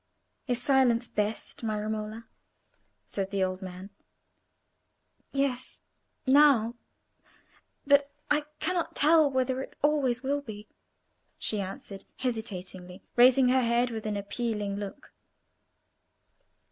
"Is 0.47 0.59
silence 0.59 1.07
best, 1.07 1.61
my 1.61 1.79
Romola?" 1.79 2.25
said 3.05 3.29
the 3.29 3.43
old 3.43 3.61
man. 3.61 3.91
"Yes, 5.31 5.77
now; 6.25 6.73
but 7.85 8.11
I 8.31 8.45
cannot 8.57 8.95
tell 8.95 9.29
whether 9.29 9.61
it 9.61 9.77
always 9.83 10.23
will 10.23 10.41
be," 10.41 10.67
she 11.37 11.61
answered, 11.61 12.03
hesitatingly, 12.17 13.03
raising 13.15 13.49
her 13.49 13.61
head 13.61 13.91
with 13.91 14.07
an 14.07 14.17
appealing 14.17 14.77
look. 14.77 15.13